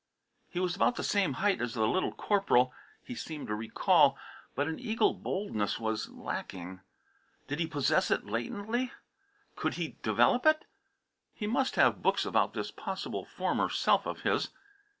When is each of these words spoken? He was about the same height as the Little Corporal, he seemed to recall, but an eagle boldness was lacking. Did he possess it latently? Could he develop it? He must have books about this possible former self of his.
He 0.49 0.59
was 0.59 0.75
about 0.75 0.95
the 0.95 1.03
same 1.03 1.33
height 1.33 1.61
as 1.61 1.75
the 1.75 1.87
Little 1.87 2.11
Corporal, 2.11 2.73
he 3.03 3.13
seemed 3.13 3.45
to 3.49 3.53
recall, 3.53 4.17
but 4.55 4.67
an 4.67 4.79
eagle 4.79 5.13
boldness 5.13 5.79
was 5.79 6.09
lacking. 6.09 6.81
Did 7.47 7.59
he 7.59 7.67
possess 7.67 8.09
it 8.09 8.25
latently? 8.25 8.91
Could 9.55 9.75
he 9.75 9.97
develop 10.01 10.47
it? 10.47 10.65
He 11.35 11.45
must 11.45 11.75
have 11.75 12.01
books 12.01 12.25
about 12.25 12.55
this 12.55 12.71
possible 12.71 13.25
former 13.25 13.69
self 13.69 14.07
of 14.07 14.21
his. 14.21 14.49